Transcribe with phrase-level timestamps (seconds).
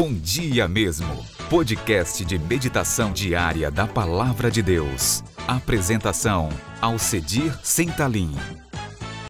[0.00, 1.08] Bom Dia Mesmo,
[1.50, 5.24] podcast de meditação diária da Palavra de Deus.
[5.48, 8.30] Apresentação, Alcedir Sentalim.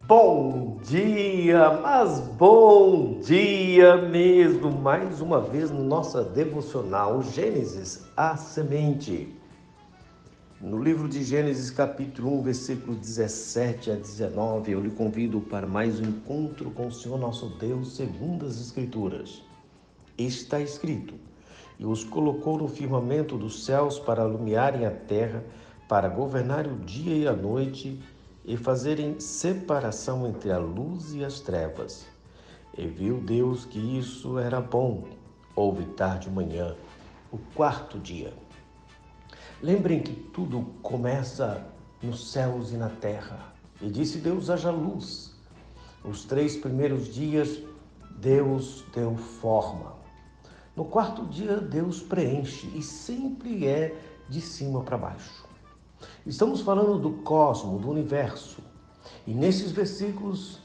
[0.07, 9.35] Bom dia, mas bom dia mesmo, mais uma vez no nossa devocional Gênesis, a semente.
[10.61, 15.98] No livro de Gênesis, capítulo 1, versículo 17 a 19, eu lhe convido para mais
[15.98, 19.48] um encontro com o Senhor nosso Deus, segundo as Escrituras.
[20.19, 21.14] Está escrito:
[21.79, 25.45] E os colocou no firmamento dos céus para alumiarem a terra,
[25.88, 28.02] para governar o dia e a noite,
[28.45, 32.05] e fazerem separação entre a luz e as trevas.
[32.77, 35.05] E viu Deus que isso era bom.
[35.55, 36.75] Houve tarde e manhã,
[37.30, 38.33] o quarto dia.
[39.62, 41.64] Lembrem que tudo começa
[42.03, 43.53] nos céus e na terra.
[43.80, 45.33] E disse Deus: haja luz.
[46.05, 47.62] Os três primeiros dias,
[48.19, 49.98] Deus deu forma.
[50.78, 55.44] No quarto dia, Deus preenche e sempre é de cima para baixo.
[56.25, 58.58] Estamos falando do cosmo, do universo.
[59.27, 60.61] E nesses versículos,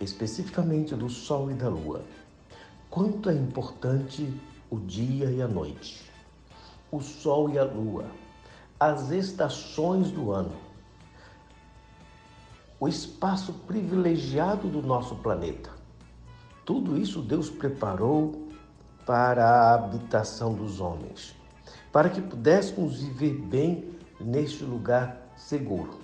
[0.00, 2.02] especificamente do Sol e da Lua,
[2.88, 4.32] quanto é importante
[4.70, 6.10] o dia e a noite
[6.90, 8.06] o Sol e a Lua,
[8.80, 10.56] as estações do ano,
[12.80, 15.70] o espaço privilegiado do nosso planeta.
[16.64, 18.47] Tudo isso Deus preparou
[19.08, 21.34] para a habitação dos homens,
[21.90, 23.88] para que pudéssemos viver bem
[24.20, 25.98] neste lugar seguro.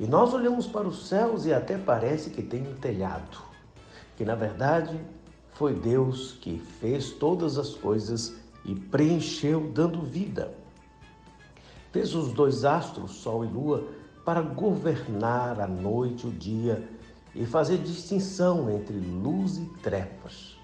[0.00, 3.38] E nós olhamos para os céus e até parece que tem um telhado,
[4.16, 5.00] que na verdade
[5.52, 10.52] foi Deus que fez todas as coisas e preencheu, dando vida.
[11.92, 13.86] Fez os dois astros, Sol e Lua,
[14.24, 16.82] para governar a noite e o dia
[17.32, 20.63] e fazer distinção entre luz e trevas.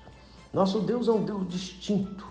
[0.52, 2.26] Nosso Deus é um Deus distinto.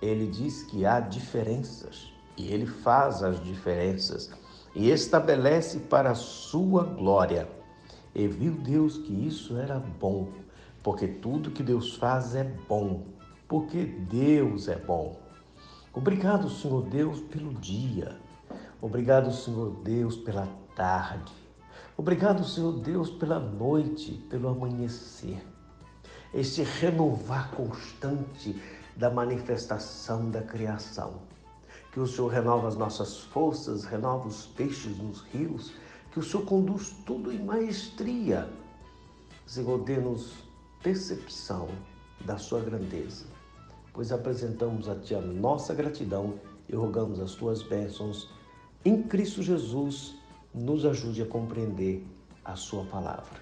[0.00, 4.30] Ele diz que há diferenças e ele faz as diferenças
[4.74, 7.48] e estabelece para a sua glória.
[8.14, 10.28] E viu Deus que isso era bom,
[10.82, 13.04] porque tudo que Deus faz é bom
[13.48, 15.18] porque Deus é bom.
[15.94, 18.16] Obrigado, Senhor Deus, pelo dia.
[18.80, 20.46] Obrigado, Senhor Deus, pela
[20.76, 21.32] tarde.
[21.96, 25.42] Obrigado, Senhor Deus, pela noite, pelo amanhecer.
[26.32, 28.60] Este renovar constante
[28.96, 31.14] da manifestação da criação.
[31.92, 35.72] Que o Senhor renova as nossas forças, renova os peixes nos rios,
[36.12, 38.48] que o Senhor conduz tudo em maestria.
[39.46, 40.34] Senhor, dê-nos
[40.82, 41.68] percepção
[42.24, 43.38] da sua grandeza
[43.98, 46.34] pois apresentamos a Ti a nossa gratidão
[46.68, 48.30] e rogamos as Tuas bênçãos.
[48.84, 50.14] Em Cristo Jesus,
[50.54, 52.06] nos ajude a compreender
[52.44, 53.40] a Sua palavra.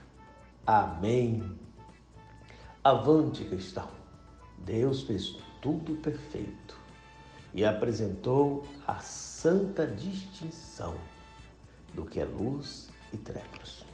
[0.66, 1.44] Amém.
[2.86, 3.88] Avante, cristão.
[4.58, 6.78] Deus fez tudo perfeito
[7.52, 10.94] e apresentou a santa distinção
[11.94, 13.85] do que é luz e trevas.